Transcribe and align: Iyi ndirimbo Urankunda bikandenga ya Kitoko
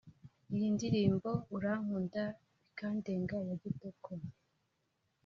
Iyi 0.53 0.67
ndirimbo 0.75 1.29
Urankunda 1.55 2.23
bikandenga 2.65 3.35
ya 3.47 3.55
Kitoko 3.61 4.09